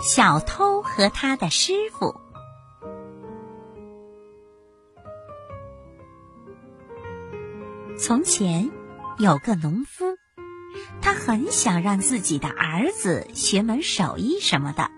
[0.00, 2.20] 小偷和他的师傅。
[7.98, 8.70] 从前
[9.18, 10.16] 有个农夫，
[11.02, 14.88] 他很想让自己的儿子学门手艺什么的，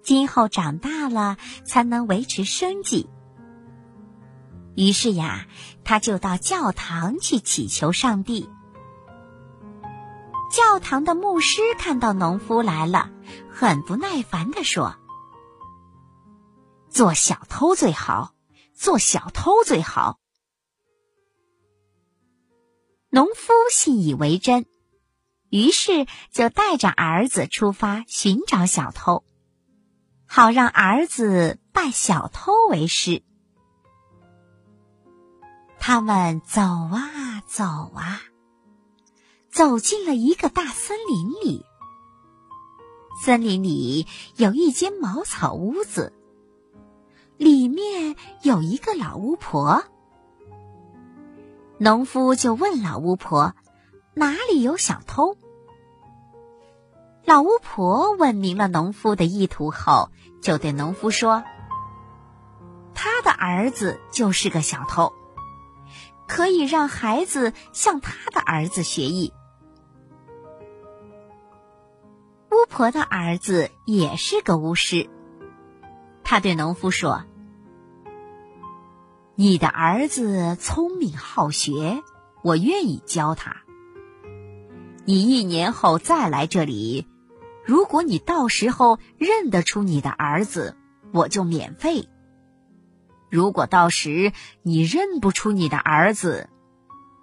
[0.00, 3.10] 今后长大了才能维持生计。
[4.76, 5.46] 于是呀，
[5.82, 8.48] 他就到教堂去祈求上帝。
[10.60, 13.10] 教堂的牧师看到农夫来了，
[13.50, 14.94] 很不耐烦地说
[16.92, 18.34] ：“做小偷最好，
[18.74, 20.20] 做小偷最好。”
[23.08, 24.66] 农夫信以为真，
[25.48, 29.24] 于是就带着儿子出发寻找小偷，
[30.26, 33.22] 好让儿子拜小偷为师。
[35.78, 38.20] 他们走啊走啊，
[39.50, 41.66] 走进了一个大森林里。
[43.22, 46.12] 森林里有一间茅草屋子，
[47.36, 49.84] 里面有一个老巫婆。
[51.76, 53.54] 农夫就问老巫婆
[54.14, 55.36] ：“哪里有小偷？”
[57.24, 60.10] 老巫婆问明了农夫的意图后，
[60.40, 61.42] 就对农夫说
[62.94, 65.12] ：“他的儿子就是个小偷，
[66.26, 69.32] 可以让孩子向他的儿子学艺。”
[72.80, 75.10] 婆的儿子也是个巫师，
[76.24, 77.24] 他对农夫说。
[79.34, 82.02] 你的儿子聪明好学，
[82.42, 83.58] 我愿意教他。
[85.04, 87.06] 你一年后再来这里，
[87.66, 90.74] 如果你到时候认得出你的儿子，
[91.12, 92.08] 我就免费；
[93.28, 96.48] 如果到时你认不出你的儿子，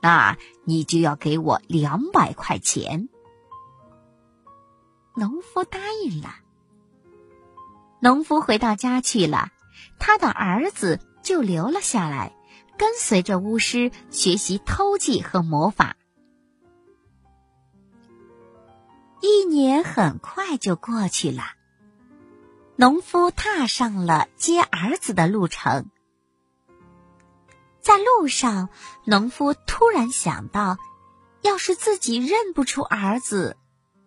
[0.00, 3.10] 那你就要给我两百块钱。
[5.14, 6.36] 农夫答应了。
[8.00, 9.50] 农夫回到家去了，
[9.98, 11.00] 他的儿子。
[11.22, 12.34] 就留了下来，
[12.76, 15.96] 跟随着巫师学习偷技和魔法。
[19.20, 21.44] 一年很快就过去了，
[22.74, 25.90] 农夫踏上了接儿子的路程。
[27.80, 28.68] 在路上，
[29.04, 30.76] 农夫突然想到，
[31.40, 33.56] 要是自己认不出儿子，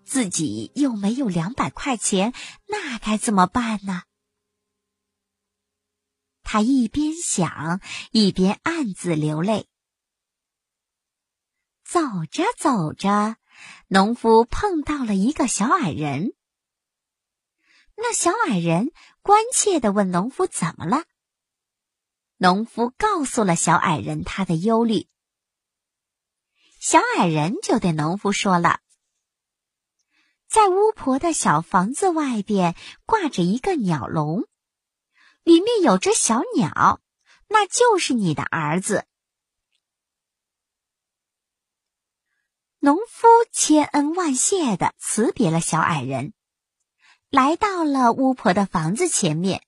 [0.06, 2.34] 自己又没有两百块钱，
[2.68, 4.04] 那该怎么办呢？
[6.44, 9.68] 他一边想，一边暗自流泪。
[11.84, 12.00] 走
[12.32, 13.38] 着走着，
[13.88, 16.34] 农夫碰到了一个小矮人。
[17.96, 18.92] 那小矮人
[19.22, 21.06] 关切的问农夫：“怎么了？”
[22.38, 25.08] 农夫告诉了小矮人他的忧虑。
[26.80, 28.82] 小矮人就对农夫说了
[30.48, 32.76] ：“在巫婆的小房子外边
[33.06, 34.48] 挂着一个鸟笼。”
[35.44, 37.00] 里面有只小鸟，
[37.48, 39.06] 那就是你的儿子。
[42.80, 46.34] 农夫千恩万谢的辞别了小矮人，
[47.30, 49.64] 来到了巫婆的房子前面。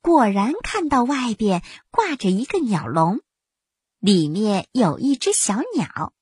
[0.00, 3.20] 果然看到外边挂着一个鸟笼，
[3.98, 6.14] 里面有一只小鸟。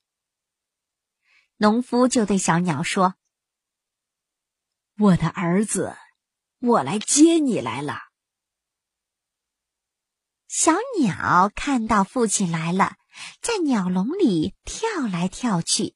[1.57, 3.15] 农夫就对小鸟说
[4.97, 5.97] ：“我的儿子，
[6.61, 7.99] 我来接你来了。”
[10.47, 12.97] 小鸟看到父亲来了，
[13.41, 15.95] 在鸟笼里跳来跳去。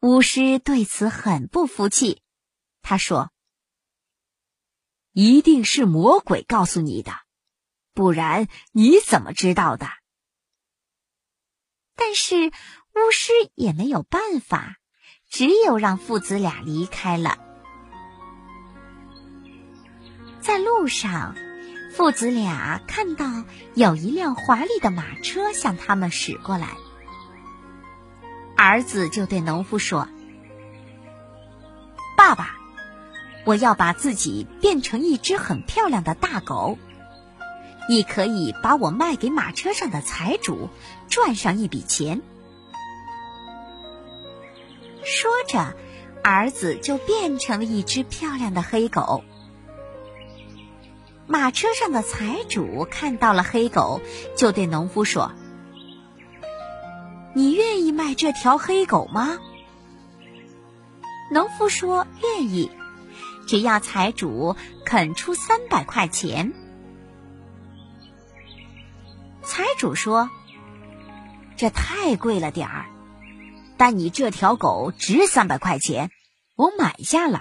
[0.00, 2.22] 巫师对此很不服气，
[2.80, 3.32] 他说
[5.12, 7.12] ：“一定是魔鬼告诉你的，
[7.92, 9.88] 不然你怎么知道的？”
[11.94, 14.78] 但是巫师也没有办法，
[15.32, 17.38] 只有让父子俩离开了。
[20.40, 21.34] 在路上。
[21.94, 23.44] 父子俩看到
[23.74, 26.68] 有一辆华丽的马车向他们驶过来，
[28.56, 30.08] 儿子就对农夫说
[32.16, 32.56] ：“爸爸，
[33.44, 36.78] 我要把自己变成一只很漂亮的大狗，
[37.90, 40.70] 你可以把我卖给马车上的财主，
[41.10, 42.22] 赚上一笔钱。”
[45.04, 45.74] 说着，
[46.22, 49.24] 儿子就变成了一只漂亮的黑狗。
[51.26, 54.00] 马车上的财主看到了黑狗，
[54.36, 55.32] 就对农夫说
[57.34, 59.38] ：“你愿意卖这条黑狗吗？”
[61.30, 62.70] 农夫说：“愿意，
[63.46, 64.54] 只要财主
[64.84, 66.52] 肯出三百块钱。”
[69.42, 70.28] 财主说
[71.56, 72.86] ：“这太贵了点儿，
[73.84, 76.12] 但你这条狗值三百块钱，
[76.54, 77.40] 我买下了。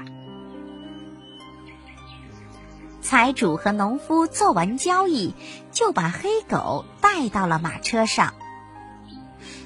[2.99, 5.35] 财主和农夫做完交易，
[5.71, 8.33] 就把黑狗带到了马车上。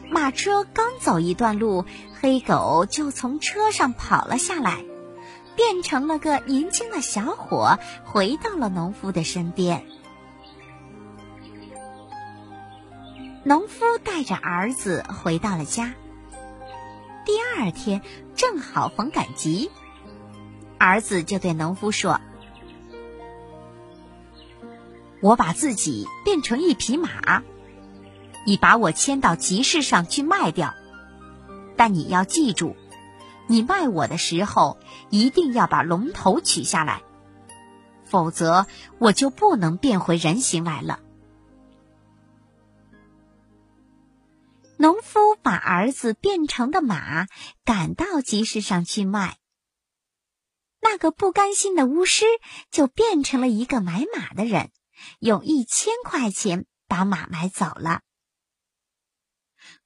[0.09, 1.85] 马车刚走一段路，
[2.19, 4.83] 黑狗就从车上跑了下来，
[5.55, 9.85] 变成了个年轻的小伙，回到了农夫的身边。
[13.45, 15.93] 农夫带着儿子回到了家。
[17.57, 18.01] 第二天
[18.35, 19.71] 正好逢赶集，
[20.77, 22.19] 儿子就对农夫说
[25.23, 27.43] ：“我把自己变成一匹马，
[28.45, 30.73] 你把我牵到集市上去卖掉。
[31.77, 32.75] 但你要记住，
[33.47, 34.77] 你卖我的时候
[35.09, 37.03] 一定要把龙头取下来，
[38.03, 38.67] 否则
[38.99, 40.99] 我就不能变回人形来了。”
[44.77, 47.27] 农夫把儿子变成的马
[47.63, 49.37] 赶到集市上去卖。
[50.81, 52.25] 那个不甘心的巫师
[52.69, 54.71] 就变成了一个买马的人，
[55.19, 58.01] 用一千块钱把马买走了。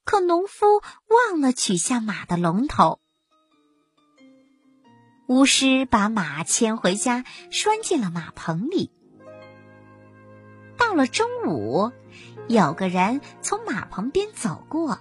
[0.04, 0.66] 可农夫
[1.06, 3.00] 忘了取下马的龙头。
[5.28, 8.90] 巫师把马牵回家，拴进了马棚里。
[10.76, 11.92] 到了中午。
[12.50, 14.98] 有个人从马棚边走过，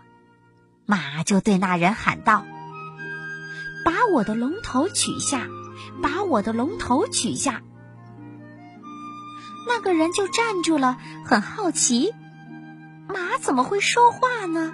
[0.86, 2.46] 马就对那人喊道
[3.84, 5.48] ：“把我的龙头取下，
[6.00, 7.64] 把我的龙头取下。”
[9.68, 12.14] 那个人就站住了，很好奇，
[13.08, 14.72] 马怎么会说话呢？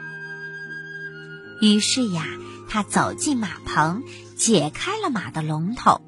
[1.61, 2.25] 于是呀，
[2.67, 4.03] 他走进马棚，
[4.35, 6.01] 解开了马的龙头，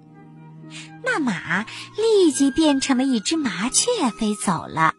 [1.01, 1.63] 那马
[1.95, 4.95] 立即变成了一只麻雀，飞走了。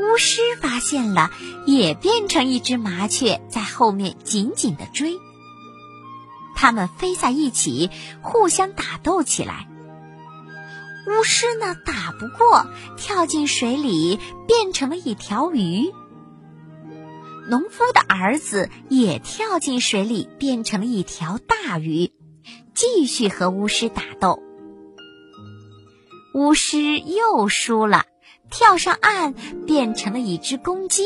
[0.00, 1.30] 巫师发现了，
[1.66, 5.18] 也变成一只麻雀，在后面紧紧的追。
[6.56, 7.90] 他们飞在一起，
[8.22, 9.68] 互相打斗起来。
[11.06, 12.66] 巫师呢，打不过，
[12.96, 15.92] 跳进水里，变成了一条鱼。
[17.48, 22.12] 农夫的儿子也跳进水里，变成了一条大鱼，
[22.74, 24.42] 继续和巫师打斗。
[26.32, 28.04] 巫师又输了。
[28.50, 29.34] 跳上岸，
[29.66, 31.04] 变成了一只公鸡。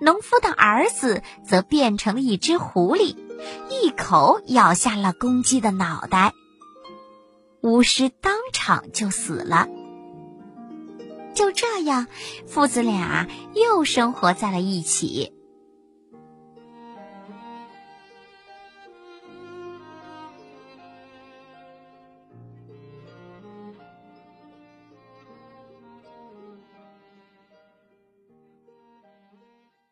[0.00, 3.16] 农夫的儿子则变成了一只狐狸，
[3.68, 6.32] 一口咬下了公鸡的脑袋。
[7.62, 9.68] 巫师当场就死了。
[11.34, 12.06] 就这样，
[12.46, 15.32] 父子俩又生活在了一起。